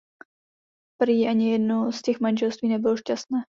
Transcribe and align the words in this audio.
Prý 0.97 1.27
ani 1.27 1.51
jedno 1.51 1.91
z 1.91 2.01
těch 2.01 2.19
manželství 2.19 2.69
nebylo 2.69 2.97
šťastné. 2.97 3.41